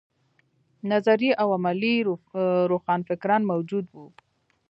[0.91, 1.95] نظري او عملي
[2.71, 4.07] روښانفکران موجود وو.